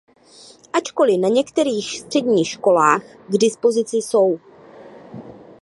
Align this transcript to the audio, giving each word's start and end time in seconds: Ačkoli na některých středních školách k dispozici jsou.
Ačkoli 0.73 1.17
na 1.17 1.27
některých 1.29 1.99
středních 1.99 2.47
školách 2.47 3.01
k 3.29 3.37
dispozici 3.37 3.97
jsou. 3.97 4.39